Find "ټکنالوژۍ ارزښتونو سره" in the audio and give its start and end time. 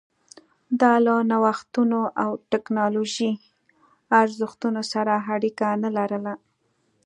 2.51-5.13